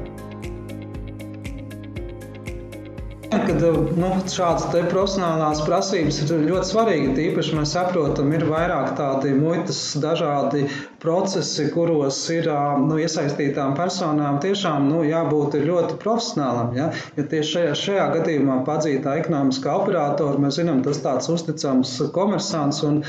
Kad 3.47 3.61
nu, 3.95 4.07
šādas 4.27 4.65
profesionālās 4.91 5.61
prasības 5.63 6.17
ir 6.25 6.41
ļoti 6.49 6.67
svarīgi, 6.67 7.13
tīpaši 7.15 7.55
mēs 7.55 7.71
saprotam, 7.77 8.33
ir 8.35 8.43
vairāk 8.49 8.89
tādi 8.97 9.31
muitas 9.37 9.79
dažādi 10.03 10.65
procesi, 10.99 11.69
kuros 11.71 12.17
ir 12.33 12.49
nu, 12.83 12.97
iesaistītām 12.99 13.75
personām, 13.77 14.41
tiešām 14.43 14.89
nu, 14.89 15.03
jābūt 15.07 15.55
ļoti 15.63 15.95
profesionālam. 16.01 16.73
Ja, 16.75 16.89
ja 17.15 17.25
tieši 17.31 17.53
šajā, 17.53 17.77
šajā 17.83 18.07
gadījumā 18.17 18.57
padzītā 18.67 19.15
ekonomiskā 19.21 19.77
operatora, 19.79 20.41
mēs 20.43 20.59
zinām, 20.59 20.83
tas 20.83 20.99
tāds 21.05 21.31
uzticams 21.31 21.93
komersants 22.15 22.81
un 22.87 22.99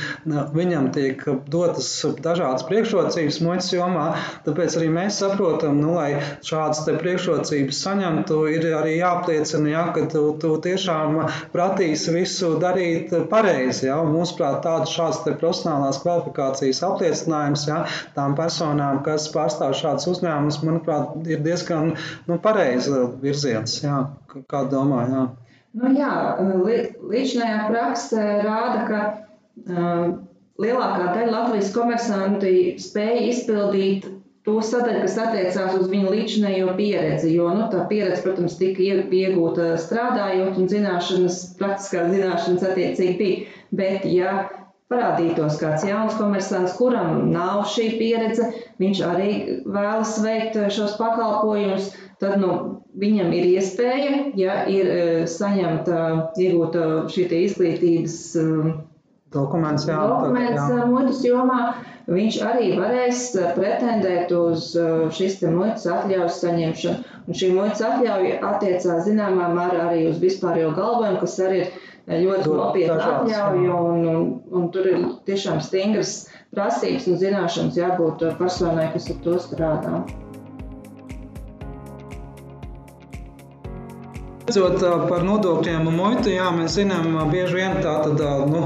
viņam 0.54 0.90
tiek 0.94 1.24
dotas 1.50 1.90
dažādas 2.22 2.66
priekšrocības 2.70 3.40
muitas 3.42 3.72
jomā, 3.74 4.06
tāpēc 4.46 4.78
arī 4.78 4.92
mēs 5.00 5.18
saprotam, 5.24 5.82
nu, 5.82 5.96
lai 5.98 6.20
šādas 6.46 6.84
priekšrocības 7.02 7.82
saņemtu, 7.88 8.40
ir 8.54 8.70
arī 8.78 8.98
jāpliecina, 9.00 9.74
ja, 9.74 9.86
ka 9.96 10.06
tu, 10.12 10.27
tu 10.42 10.52
tiešām 10.64 11.18
pratīsi 11.54 12.14
visu 12.14 12.54
darīt 12.62 13.14
pareizi. 13.30 13.88
Ja, 13.88 13.98
mūsuprāt, 14.06 14.60
tādas 14.66 14.92
šādas 14.94 15.22
profesionālās 15.26 16.00
kvalifikācijas 16.04 16.82
apliecinājums, 16.90 17.66
ja, 17.70 17.82
tām 18.16 18.36
personām, 18.38 19.02
kas 19.06 19.28
pārstāv 19.34 19.76
šādus 19.78 20.08
uzņēmumus, 20.14 20.62
manuprāt, 20.66 21.16
ir 21.30 21.42
diezgan 21.46 21.94
nu, 22.28 22.38
pareizs 22.44 22.90
virziens. 23.22 23.80
Jā, 23.84 24.04
kā 24.50 24.64
domā? 24.72 25.04
Jā. 25.08 25.26
Nu, 25.78 25.92
jā, 25.94 26.12
līdzinājā 27.08 27.66
prakse 27.68 28.22
rāda, 28.44 28.84
ka 28.88 29.00
uh, 29.68 30.06
lielākā 30.58 31.12
daļa 31.14 31.32
Latvijas 31.34 31.72
komersanti 31.74 32.54
spēja 32.82 33.26
izpildīt 33.28 34.08
to 34.48 34.58
sadaļu, 34.64 35.02
kas 35.04 35.16
attiecās 35.20 35.74
uz 35.76 35.88
viņu 35.92 36.14
līdzinējo 36.14 36.72
pieredzi. 36.78 37.34
Jo 37.36 37.50
nu, 37.52 37.66
tā 37.72 37.84
pieredze, 37.90 38.22
protams, 38.24 38.56
tika 38.60 38.84
iegūta 39.04 39.74
strādājot, 39.82 40.56
un 40.62 40.70
zināšanas, 40.72 41.42
praktiskās 41.60 42.08
zināšanas 42.14 42.64
attiecīgi 42.70 43.18
bija. 43.20 43.58
Bet, 43.78 44.08
ja 44.08 44.38
parādītos 44.88 45.58
kāds 45.60 45.84
jauns 45.84 46.16
komersants, 46.16 46.76
kuram 46.78 47.28
nav 47.34 47.66
šī 47.74 47.90
pieredze, 48.00 48.48
viņš 48.80 49.02
arī 49.04 49.30
vēlas 49.68 50.16
veikt 50.24 50.56
šos 50.72 50.96
pakalpojumus, 51.00 51.90
tad 52.22 52.38
nu, 52.40 52.52
viņam 52.98 53.34
ir 53.36 53.50
iespēja, 53.52 54.14
ja 54.40 54.62
ir 54.72 54.88
e, 54.94 55.02
saņemta, 55.28 55.98
iegūta 56.40 56.86
šī 57.12 57.28
izglītības 57.44 58.16
e, 58.40 58.46
dokuments, 59.34 59.86
jā, 59.88 59.98
dokuments 60.10 60.60
jā. 60.60 60.78
E, 60.82 60.86
muitas 60.88 61.20
jomā, 61.26 61.58
viņš 62.08 62.38
arī 62.48 62.70
varēs 62.78 63.24
pretendēt 63.56 64.32
uz 64.36 64.70
šīs 65.18 65.42
muitas 65.52 65.84
atļaujas 65.92 66.40
saņemšanu. 66.44 67.16
Un 67.28 67.38
šī 67.40 67.50
muitas 67.56 67.84
atļauja 67.84 68.38
attiecās 68.52 69.04
zināmā 69.08 69.50
mērā 69.56 69.88
arī 69.90 70.06
uz 70.12 70.22
vispārējo 70.22 70.72
galvojumu, 70.78 71.20
kas 71.24 71.36
arī 71.44 71.60
ir 71.66 72.22
ļoti 72.24 72.54
nopietna 72.54 73.10
atļauja, 73.18 73.82
un, 73.90 74.06
un, 74.14 74.30
un 74.60 74.70
tur 74.72 74.88
ir 74.88 75.04
tiešām 75.28 75.60
stingras 75.64 76.14
prasības 76.56 77.10
un 77.12 77.20
zināšanas 77.20 77.76
jābūt 77.76 78.24
personai, 78.40 78.88
kas 78.94 79.12
ar 79.12 79.20
to 79.26 79.36
strādā. 79.44 80.00
Redzot 84.48 84.80
par 85.10 85.24
nodokļiem 85.28 85.90
un 85.90 85.96
muitu, 85.98 86.30
jā, 86.32 86.46
mēs 86.56 86.78
zinām, 86.78 87.10
bieži 87.28 87.58
vien 87.58 87.74
tā 87.84 87.98
tad, 88.00 88.20
nu, 88.48 88.62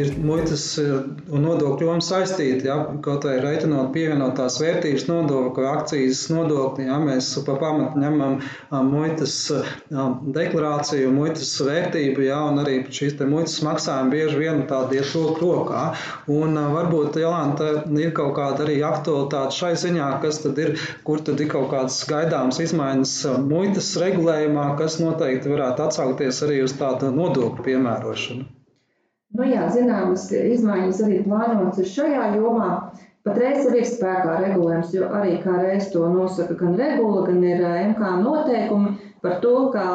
ir 0.00 0.14
muitas 0.24 0.62
un 0.80 1.42
nodokļu 1.44 1.90
joma 1.90 2.04
saistīta. 2.04 2.64
Ja, 2.64 2.76
kaut 3.04 3.26
vai 3.28 3.34
reiķinot 3.44 3.90
pievienotās 3.92 4.56
vērtības 4.62 5.04
nodokli, 5.10 5.66
akcijas 5.68 6.22
nodokļi, 6.32 6.86
ja, 6.88 6.96
mēs 7.04 7.28
pa 7.44 7.58
pamatu 7.60 8.00
ņemam 8.00 8.38
muitas 8.88 9.34
deklarāciju, 10.38 11.12
muitas 11.12 11.52
vērtību, 11.68 12.24
ja, 12.30 12.40
un 12.48 12.62
arī 12.64 12.78
šīs 12.88 13.20
muitas 13.28 13.58
maksājumi 13.66 14.16
bieži 14.16 14.40
vien 14.40 14.64
tādi 14.72 15.02
iet 15.02 15.12
roku 15.12 15.50
rokā. 15.50 15.84
Un 16.32 16.56
varbūt, 16.56 17.20
Jolanta, 17.20 17.82
ir 17.92 18.16
kaut 18.16 18.38
kāda 18.40 18.64
arī 18.64 18.78
aktualitāte 18.88 19.60
šai 19.60 19.74
ziņā, 19.84 20.08
kas 20.24 20.40
tad 20.46 20.64
ir, 20.64 20.78
kur 21.04 21.20
tad 21.28 21.44
ir 21.44 21.52
kaut 21.52 21.68
kādas 21.76 22.00
gaidāmas 22.08 22.64
izmaiņas 22.64 23.14
muitas 23.44 23.92
regulējumā, 24.00 24.70
kas 24.80 24.96
noteikti 25.04 25.25
noteikti 25.26 25.50
varētu 25.50 25.82
atsaukties 25.82 26.42
arī 26.46 26.60
uz 26.62 26.76
tādu 26.78 27.10
nodokļu 27.10 27.64
piemērošanu. 27.66 28.44
Nu 29.36 29.48
jā, 29.50 29.66
zināmas 29.74 30.28
izmaiņas 30.30 31.02
arī 31.02 31.18
plānotas 31.24 31.90
šajā 31.90 32.36
jomā. 32.36 32.92
Patreiz 33.26 33.66
ir 33.66 33.82
spēkā 33.82 34.36
regulējums, 34.38 34.92
jo 34.94 35.08
arī 35.10 35.40
kā 35.42 35.56
reiz 35.58 35.88
to 35.90 36.06
nosaka 36.06 36.54
gan 36.60 36.76
regula, 36.78 37.24
gan 37.26 37.42
ir 37.42 37.64
MK 37.90 38.12
noteikumi 38.22 38.92
par 39.24 39.40
to, 39.42 39.54
kā, 39.74 39.88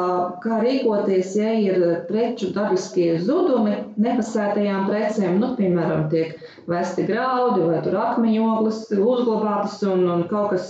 kā 0.44 0.58
rīkoties, 0.60 1.32
ja 1.40 1.54
ir 1.56 1.80
preču 2.10 2.50
dabiskie 2.52 3.14
zudumi 3.24 3.78
nepasētajām 3.96 4.84
precēm. 4.90 5.40
Nu, 5.40 5.54
piemēram, 5.56 6.10
tiek 6.12 6.36
vesti 6.68 7.06
graudi 7.08 7.64
vai 7.64 7.80
akmeņoglis 7.80 8.84
uzglabātas 9.00 9.80
un, 9.88 10.04
un 10.12 10.26
kaut 10.28 10.52
kas 10.52 10.68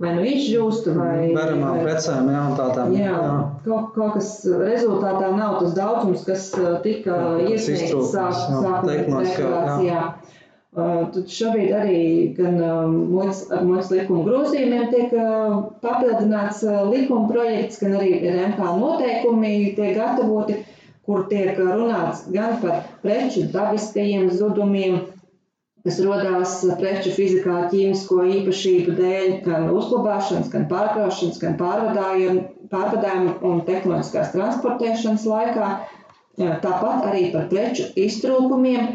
vai 0.00 0.14
nu 0.16 0.24
izžūst 0.24 0.88
vai... 0.96 1.30
Veramām 1.36 1.82
precēm, 1.84 2.30
jā, 2.32 2.42
un 2.48 2.56
tādām. 2.58 2.96
Jā, 2.96 3.12
jā. 3.12 3.36
Kaut, 3.66 3.92
kaut 3.96 4.16
kas 4.16 4.32
rezultātā 4.48 5.30
nav 5.36 5.60
tas 5.60 5.76
daudzums, 5.76 6.24
kas 6.28 6.48
tika 6.86 7.20
iesniegts 7.44 8.14
sākumā 8.14 8.80
deklarācijā. 8.88 10.02
Tad 10.70 11.24
šobrīd 11.34 11.72
arī 11.74 12.00
gan 12.36 12.60
ar 12.62 12.90
muitas 12.94 13.88
likuma 13.90 14.22
grozījumiem 14.28 14.84
tiek 14.92 15.14
papildināts 15.82 16.62
likuma 16.92 17.26
projekts, 17.32 17.80
gan 17.82 17.96
arī 17.98 18.20
MK 18.22 18.68
noteikumi 18.78 19.54
tiek 19.74 19.96
gatavoti, 19.98 20.60
kur 21.08 21.26
tiek 21.32 21.58
runāts 21.58 22.22
gan 22.30 22.60
par 22.62 22.84
preču 23.02 23.48
dabiskajiem 23.50 24.30
zudumiem, 24.30 25.00
kas 25.86 25.98
rodās 26.04 26.56
preču 26.80 27.12
fizikā, 27.16 27.60
ķīmisko 27.72 28.24
īpašību 28.38 28.96
dēļ, 28.98 29.28
gan 29.46 29.68
uzglabāšanas, 29.72 30.50
gan 30.52 30.66
pārkraušanas, 30.72 31.38
gan 31.42 31.56
pārvadājuma 31.60 33.36
un 33.50 33.62
tehnoloģiskās 33.68 34.34
transportēšanas 34.34 35.24
laikā. 35.30 35.70
Tāpat 36.40 37.06
arī 37.10 37.30
par 37.32 37.48
preču 37.52 37.88
iztrūkumiem. 38.00 38.92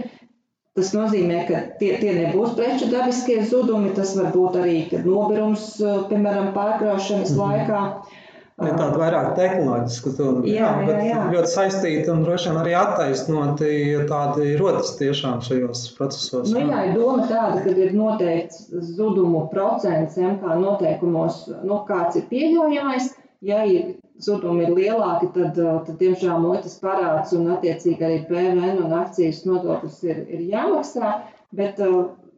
Tas 0.76 0.90
nozīmē, 0.92 1.42
ka 1.48 1.60
tie, 1.80 1.94
tie 2.02 2.14
nebūs 2.18 2.56
preču 2.58 2.90
dabiskie 2.92 3.38
zudumi. 3.48 3.94
Tas 3.96 4.12
var 4.18 4.34
būt 4.34 4.58
arī 4.60 4.78
nobirums, 5.06 5.70
piemēram, 6.10 6.52
pārkraušanas 6.58 7.32
-hmm. 7.32 7.42
laikā. 7.44 8.24
Tāda 8.56 8.96
vairāk 8.96 9.34
tehnoloģiska, 9.36 10.12
jā, 10.48 10.68
jā, 10.88 11.00
jā, 11.04 11.24
ļoti 11.34 11.50
saistīta 11.52 12.14
un 12.14 12.22
droši 12.24 12.48
vien 12.48 12.60
arī 12.62 12.76
attaisnoti, 12.80 13.72
tādi 14.08 14.54
rodas 14.62 14.94
tiešām 14.96 15.42
šajos 15.44 15.82
procesos. 15.98 16.54
Nu, 16.54 16.62
jā, 16.64 16.86
doma 16.96 17.26
tāda, 17.28 17.60
ka 17.66 17.74
ir 17.76 17.92
noteikts 18.00 18.70
zudumu 18.96 19.44
procents 19.52 20.16
MK 20.16 20.56
noteikumos, 20.62 21.42
nu, 21.68 21.82
kāds 21.90 22.22
ir 22.22 22.30
pieļaujamais. 22.32 23.12
Ja 23.46 23.60
ir 23.68 23.98
zudumi 24.24 24.64
ir 24.64 24.72
lielāki, 24.74 25.28
tad, 25.36 25.60
tad 25.60 26.00
diemžēl 26.00 26.40
muitas 26.40 26.80
parāds 26.80 27.36
un 27.36 27.52
attiecīgi 27.58 28.08
arī 28.08 28.22
PVN 28.30 28.80
un 28.86 28.96
akcijas 29.04 29.44
nodoklis 29.46 30.00
ir, 30.08 30.24
ir 30.32 30.48
jāmaksā, 30.56 31.12
bet 31.60 31.84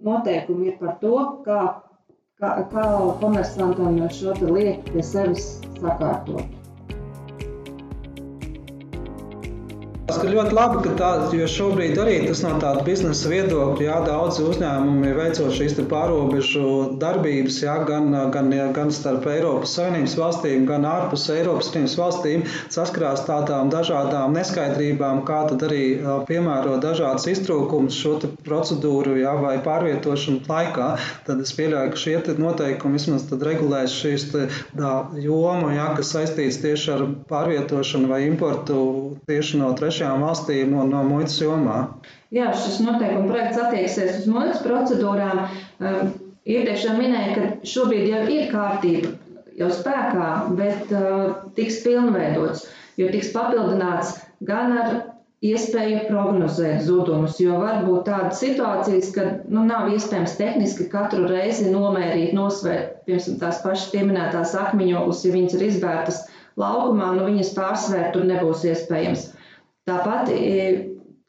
noteikumi 0.03 0.71
ir 0.71 0.81
par 0.81 0.97
to, 1.03 1.19
kā 1.45 1.61
kā, 2.41 2.49
kā 2.71 2.85
komersantam 3.21 3.95
šo 4.13 4.33
lietu 4.41 4.93
pie 4.93 5.03
sevis 5.11 5.47
sakārtot. 5.79 6.66
Tas 10.17 10.25
ir 10.25 10.31
ļoti 10.33 10.55
labi, 10.57 10.79
ka 10.81 10.91
tā, 10.97 11.07
jo 11.37 11.45
šobrīd 11.53 11.99
arī 12.01 12.13
tas 12.23 12.39
no 12.41 12.55
tāda 12.57 12.81
biznesa 12.87 13.29
viedokļa, 13.29 13.83
jā, 13.85 13.97
daudzi 14.07 14.45
uzņēmumi 14.49 15.11
veicot 15.13 15.53
šīs 15.53 15.75
pārobežu 15.91 16.71
darbības, 16.97 17.59
jā, 17.61 17.75
gan, 17.85 18.09
gan, 18.33 18.49
gan 18.73 18.89
starp 18.89 19.27
Eiropas 19.29 19.75
Savienības 19.77 20.15
valstīm, 20.17 20.63
gan 20.65 20.87
ārpus 20.89 21.27
Eiropas 21.35 21.69
Savienības 21.69 21.97
valstīm, 21.99 22.45
saskarās 22.73 23.27
tādām 23.27 23.69
dažādām 23.69 24.33
neskaidrībām, 24.39 25.21
kā 25.27 25.43
tad 25.51 25.67
arī 25.67 25.83
piemēro 26.25 26.79
dažādas 26.81 27.29
iztrūkumus 27.35 28.01
šo 28.01 28.15
procedūru 28.47 29.19
jā, 29.21 29.35
vai 29.43 29.59
pārvietošanu 29.61 30.49
laikā. 30.49 30.89
Tad 31.29 31.45
es 31.45 31.53
pieļauju, 31.59 31.93
ka 31.93 32.03
šie 32.07 32.17
noteikumi 32.41 32.97
vismaz 32.97 33.29
regulēs 33.51 33.93
šīs 34.01 34.25
jomu, 34.73 35.69
jā, 35.77 35.87
kas 36.01 36.15
saistīts 36.17 36.57
tieši 36.65 36.91
ar 36.97 37.07
pārvietošanu 37.29 38.09
vai 38.09 38.23
importu 38.25 38.81
tieši 39.29 39.61
no 39.61 39.69
trešajām 39.77 40.06
trešajām 40.07 40.23
valstīm 40.23 40.73
un 40.79 40.91
no 40.91 41.03
muitas 41.03 41.39
jomā? 41.41 41.87
Jā, 42.31 42.51
šis 42.55 42.79
noteikuma 42.83 43.27
projekts 43.31 43.59
attieksies 43.59 44.21
uz 44.21 44.27
muitas 44.27 44.61
procedūrām. 44.63 45.47
Um, 45.79 46.13
iepriekš 46.47 46.87
jau 46.87 46.95
minēju, 46.97 47.35
ka 47.35 47.67
šobrīd 47.67 48.07
jau 48.11 48.23
ir 48.31 48.49
kārtība 48.51 49.11
jau 49.57 49.69
spēkā, 49.73 50.31
bet 50.55 50.91
uh, 50.93 51.43
tiks 51.57 51.81
pilnveidots, 51.83 52.67
jo 52.97 53.07
tiks 53.09 53.31
papildināts 53.33 54.19
gan 54.45 54.75
ar 54.77 54.91
iespēju 55.41 56.05
prognozēt 56.07 56.83
zudumus, 56.85 57.39
jo 57.41 57.57
var 57.61 57.83
būt 57.85 58.05
tādas 58.07 58.39
situācijas, 58.41 59.11
ka 59.13 59.25
nu, 59.49 59.63
nav 59.65 59.89
iespējams 59.93 60.37
tehniski 60.37 60.87
katru 60.91 61.27
reizi 61.29 61.71
nomērīt, 61.73 62.35
nosvērt, 62.37 63.01
piemēram, 63.05 63.39
tās 63.41 63.61
pašas 63.65 63.89
pieminētās 63.93 64.55
akmeņogles, 64.57 65.25
ja 65.25 65.33
viņas 65.35 65.57
ir 65.57 65.65
izbērtas 65.71 66.23
laukumā, 66.57 67.11
nu 67.17 67.27
viņas 67.29 67.53
pārsvērt 67.57 68.13
tur 68.15 68.29
nebūs 68.29 68.65
iespējams. 68.71 69.31
Tāpat 69.87 70.31
e, 70.35 70.65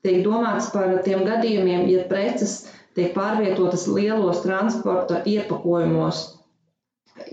tiek 0.02 0.22
domāts 0.24 0.70
par 0.74 0.96
tiem 1.06 1.22
gadījumiem, 1.28 1.86
ja 1.92 2.04
preces 2.10 2.56
tiek 2.98 3.12
pārvietotas 3.14 3.86
lielos 3.90 4.42
transporta 4.42 5.20
iepakojumos, 5.30 6.22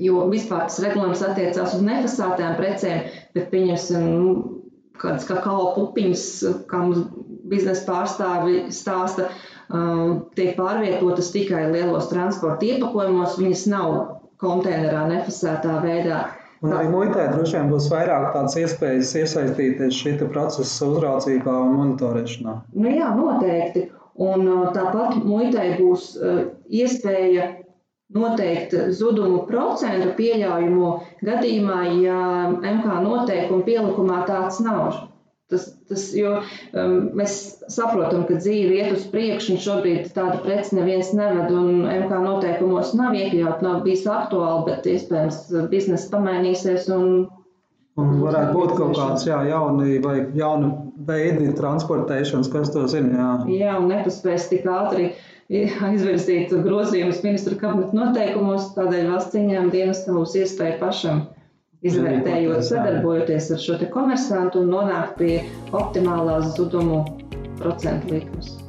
jo 0.02 0.26
vispār 0.30 0.68
tas 0.68 0.82
regulējums 0.84 1.24
attiecās 1.26 1.74
uz 1.78 1.82
nefasētām 1.86 2.58
precēm, 2.60 3.08
bet 3.38 3.50
pieņemsim 3.54 4.06
nu, 4.12 4.36
kādas 5.02 5.26
kā 5.28 5.40
kaula 5.44 5.74
pupiņas, 5.76 6.26
kā 6.70 6.82
mums 6.84 7.02
biznesa 7.50 7.86
pārstāvi 7.90 8.62
stāsta, 8.74 9.30
tiek 10.38 10.54
pārvietotas 10.60 11.32
tikai 11.34 11.66
lielos 11.74 12.10
transporta 12.12 12.70
iepakojumos, 12.70 13.38
viņas 13.42 13.66
nav 13.74 13.96
konteinerā 14.42 15.06
nefasētā 15.10 15.80
veidā. 15.84 16.22
Un 16.66 16.74
arī 16.74 16.90
muitai 16.90 17.28
droši 17.34 17.60
vien 17.60 17.68
būs 17.70 17.88
vairāk 17.92 18.32
tādas 18.34 18.56
iespējas 18.58 19.12
iesaistīties 19.22 20.00
šī 20.00 20.16
procesa 20.24 20.88
uzraudzībā 20.90 21.54
un 21.66 21.76
monitorēšanā. 21.80 22.56
Nu 22.74 22.94
jā, 22.96 23.12
noteikti. 23.20 23.86
Un 24.26 24.48
uh, 24.48 24.64
tāpat 24.74 25.20
muitai 25.28 25.76
būs 25.78 26.16
uh, 26.18 26.46
iespēja 26.72 27.50
noteikt 28.16 28.74
zudumu 28.96 29.44
procentu 29.50 30.14
pieļaujamo 30.18 30.92
gadījumā, 31.28 31.80
ja 32.06 32.20
MK 32.56 33.02
noteikuma 33.06 33.66
pielikumā 33.68 34.22
tāds 34.30 34.62
nav. 34.66 35.04
Tas, 35.86 36.08
jo 36.18 36.40
um, 36.40 36.94
mēs 37.14 37.34
saprotam, 37.70 38.24
ka 38.26 38.40
dzīve 38.40 38.80
iet 38.80 38.94
uz 38.96 39.04
priekšu, 39.12 39.54
un 39.54 39.60
šobrīd 39.62 40.08
tāda 40.16 40.40
preci 40.42 40.80
neviens 40.80 41.12
neved, 41.14 41.52
un 41.54 41.84
MK 41.86 42.22
noteikumos 42.24 42.96
nav 42.98 43.14
iekļaut, 43.14 43.62
nav 43.62 43.84
bijis 43.86 44.08
aktuāli, 44.10 44.64
bet 44.72 44.90
iespējams 44.90 45.38
biznesa 45.70 46.10
pamainīsies. 46.16 46.90
Un, 46.96 47.28
un 48.02 48.18
varētu 48.24 48.58
būt 48.58 48.74
kaut 48.80 48.98
kāds 48.98 49.28
jā, 49.30 49.44
jauni 49.52 50.00
vai 50.02 50.18
jauni 50.34 50.74
veidi 51.06 51.54
transportēšanas, 51.62 52.50
kas 52.50 52.74
to 52.74 52.88
zina. 52.90 53.14
Jā, 53.14 53.30
jā 53.60 53.78
un 53.78 53.94
nepaspēs 53.94 54.50
tik 54.50 54.66
ātri 54.66 55.12
izvirzīt 55.54 56.50
grozījumus 56.66 57.22
ministru 57.22 57.62
kabineta 57.62 57.94
noteikumos, 57.94 58.72
tādēļ 58.74 59.14
valsts 59.14 59.38
cīņām 59.38 59.70
dienestam 59.70 60.18
būs 60.18 60.34
iespēja 60.42 60.80
pašam 60.82 61.28
izvērtējot, 61.84 62.62
sadarbojoties 62.68 63.52
ar 63.56 63.64
šo 63.66 63.80
komersantu 63.94 64.64
un 64.64 64.72
nonākt 64.76 65.18
pie 65.20 65.40
optimālās 65.72 66.54
zudumu 66.56 67.04
procentu 67.60 68.16
likmes. 68.16 68.65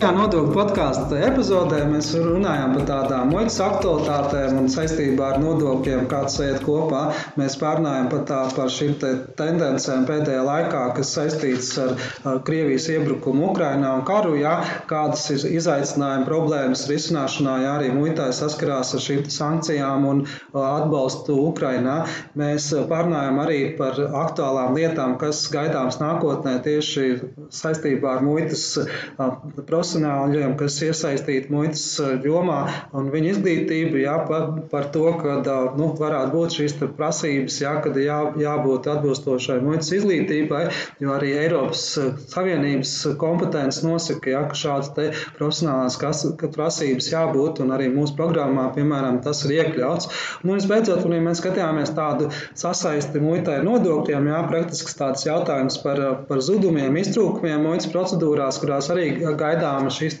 Jā, 0.00 0.14
nodokļu 0.16 0.54
podkāstu 0.54 1.18
epizodē 1.20 1.82
mēs 1.84 2.06
runājām 2.16 2.70
par 2.72 2.84
tādām 2.88 3.34
muitas 3.34 3.58
aktualitātēm 3.60 4.56
un 4.56 4.68
saistībā 4.72 5.26
ar 5.34 5.40
nodokļiem, 5.42 6.06
kāds 6.08 6.38
iet 6.40 6.62
kopā. 6.64 7.02
Mēs 7.36 7.58
pārnājām 7.60 8.08
par, 8.08 8.22
tā, 8.30 8.38
par 8.56 8.72
šīm 8.72 8.94
te 9.02 9.10
tendencēm 9.36 10.06
pēdējā 10.08 10.40
laikā, 10.46 10.84
kas 10.96 11.10
saistītas 11.18 11.68
ar, 11.82 11.92
ar 12.30 12.40
Krievijas 12.46 12.86
iebrukumu 12.94 13.50
Ukrainā 13.50 13.90
un 13.98 14.06
karu, 14.08 14.38
jā, 14.40 14.54
kādas 14.88 15.26
ir 15.34 15.44
izaicinājumi 15.58 16.24
problēmas 16.30 16.86
risināšanā, 16.88 17.58
jā, 17.66 17.76
arī 17.82 17.92
muitai 17.98 18.30
saskarās 18.32 18.94
ar 18.96 19.04
šīm 19.04 19.28
sankcijām 19.36 20.08
un 20.14 20.24
atbalstu 20.62 21.36
Ukrainā. 21.50 21.98
Mēs 22.40 22.70
pārnājām 22.88 23.44
arī 23.44 23.60
par 23.76 24.00
aktuālām 24.24 24.80
lietām, 24.80 25.18
kas 25.20 25.44
gaidāms 25.52 26.00
nākotnē 26.00 26.56
tieši 26.64 27.06
saistībā 27.60 28.16
ar 28.16 28.24
muitas 28.24 28.66
procesu 29.68 29.89
profesionāļiem, 29.90 30.52
kas 30.58 30.76
iesaistīti 30.86 31.50
muitas 31.50 31.82
jomā, 32.24 32.60
un 32.94 33.10
viņu 33.10 33.32
izglītību 33.34 34.02
jā, 34.04 34.16
par, 34.28 34.60
par 34.70 34.88
to, 34.94 35.06
ka 35.18 35.40
nu, 35.78 35.90
varētu 35.98 36.30
būt 36.34 36.56
šīs 36.58 36.76
prasības, 36.96 37.58
jā, 37.62 37.72
kad 37.82 37.96
jā, 37.98 38.18
jābūt 38.38 38.86
atbilstošai 38.90 39.60
muitas 39.64 39.90
izglītībai, 39.96 40.62
jo 41.02 41.14
arī 41.14 41.32
Eiropas 41.42 41.82
Savienības 42.30 42.94
kompetence 43.20 43.82
nosaka, 43.86 44.30
jā, 44.30 44.44
ka 44.50 44.58
šādas 44.58 44.92
profesionālās 45.38 45.98
prasības 46.54 47.10
jābūt, 47.10 47.62
un 47.64 47.74
arī 47.74 47.90
mūsu 47.92 48.14
programmā, 48.18 48.68
piemēram, 48.76 49.20
tas 49.24 49.42
ir 49.46 49.56
iekļauts. 49.58 50.10
Nu, 50.44 50.54
visbeidzot, 50.58 51.02
ja 51.10 51.22
mēs 51.24 51.42
skatījāmies 51.42 51.94
tādu 51.96 52.30
sasaisti 52.58 53.22
muitai 53.22 53.58
ar 53.60 53.66
nodokļiem, 53.66 54.30
jā, 54.30 54.40
praktiski 54.50 54.96
tāds 54.98 55.26
jautājums 55.26 55.80
par, 55.82 56.02
par 56.28 56.42
zudumiem, 56.44 56.96
iztrūkumiem 57.00 57.66
muitas 57.66 57.90
procedūrās, 57.90 58.60
kurās 58.62 58.90
arī 58.94 59.10
gaidāma 59.80 59.92
šīs 59.92 60.16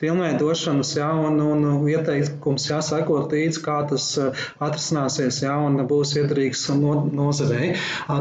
pilnveidošanas, 0.00 0.94
jā, 0.96 1.08
un, 1.26 1.40
un 1.40 1.88
ieteikums 1.88 2.68
jāsakot 2.70 3.32
līdz, 3.32 3.60
kā 3.64 3.82
tas 3.88 4.06
uh, 4.18 4.32
atrisināsies, 4.60 5.42
jā, 5.44 5.54
un 5.56 5.80
būs 5.86 6.16
iedarīgs 6.16 6.64
no, 6.78 7.08
nozarei. 7.12 7.74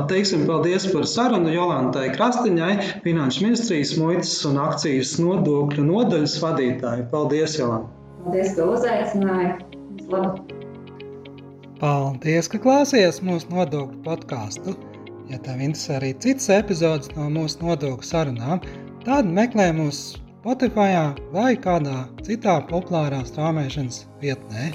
Teiksim 0.10 0.46
paldies 0.48 0.88
par 0.92 1.08
sarunu 1.08 1.52
Jolantai 1.54 2.12
Krastiņai, 2.16 3.02
Finanšu 3.04 3.46
ministrijas 3.46 3.96
muitas 4.00 4.34
un 4.46 4.60
akcijas 4.62 5.18
nodokļu 5.22 5.86
nodaļas 5.88 6.40
vadītāji. 6.44 7.08
Paldies, 7.12 7.58
Jolanta! 7.60 7.92
Paldies, 8.22 8.56
ka 8.58 8.68
uzaicināji! 8.76 9.54
Labu! 10.12 10.60
Paldies, 11.82 12.50
ka 12.52 12.60
klausījāties 12.62 13.24
mūsu 13.26 13.52
nodokļu 13.54 14.02
podkāstu! 14.06 14.76
Ja 15.32 15.38
tev 15.40 15.62
interesē 15.64 15.96
arī 15.96 16.10
citas 16.20 16.50
epizodes 16.52 17.14
no 17.16 17.30
mūsu 17.32 17.62
nodokļu 17.64 18.04
sarunām, 18.04 18.60
tad 19.06 19.30
meklē 19.32 19.70
mūs 19.78 20.02
Spotify 20.42 20.96
vai 21.30 21.52
kādā 21.54 22.00
citā 22.26 22.56
populārā 22.66 23.20
straumēšanas 23.28 24.00
vietnē. 24.24 24.72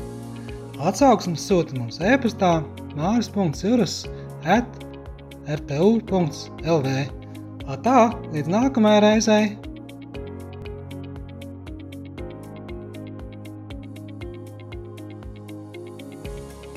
Atsauksmes 0.79 1.43
sūta 1.43 1.75
mums 1.75 1.99
e-pastā 1.99 2.53
māris.cirus 2.95 3.97
at 4.47 4.79
rtu.lv. 5.51 6.97
Tā, 7.83 7.99
līdz 8.31 8.55
nākamajai 8.55 9.03
reizei! 9.09 9.66